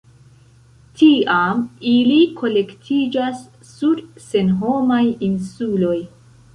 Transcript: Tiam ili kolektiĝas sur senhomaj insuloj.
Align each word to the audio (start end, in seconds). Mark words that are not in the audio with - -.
Tiam 1.01 1.61
ili 1.91 2.17
kolektiĝas 2.41 3.47
sur 3.75 4.05
senhomaj 4.27 5.03
insuloj. 5.33 5.97